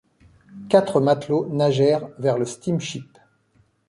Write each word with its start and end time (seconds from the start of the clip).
Quatre 0.67 0.99
matelots 0.99 1.45
nagèrent 1.51 2.09
vers 2.17 2.39
le 2.39 2.45
steam-ship. 2.47 3.19